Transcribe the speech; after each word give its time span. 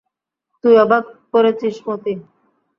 তুই 0.63 0.73
অবাক 0.83 1.03
করেছিস 1.33 1.75
মতি। 1.85 2.13